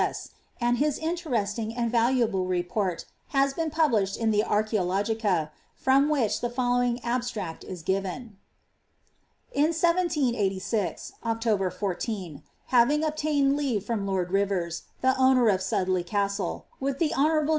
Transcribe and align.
S., 0.01 0.31
and 0.59 0.79
his 0.79 0.97
interesting 0.97 1.75
and 1.75 1.91
valuable 1.91 2.47
report 2.47 3.05
hn 3.35 3.55
been 3.55 3.69
published 3.69 4.17
in 4.17 4.31
the 4.31 4.43
Archsologia,' 4.43 5.51
from 5.75 6.09
which 6.09 6.41
the 6.41 6.49
following 6.49 6.97
abstneC 7.01 7.63
is 7.65 7.83
given:— 7.83 8.35
^In 9.55 9.77
1786, 9.79 11.13
October 11.23 11.69
14, 11.69 12.41
having 12.73 13.03
obtained 13.03 13.55
leave 13.55 13.87
of 13.91 14.01
lord 14.01 14.31
Rivais, 14.31 14.81
the 15.01 15.15
owner 15.19 15.49
of 15.49 15.61
Sudley 15.61 16.03
Castle, 16.03 16.65
with 16.79 16.97
the 16.97 17.09
hon. 17.13 17.47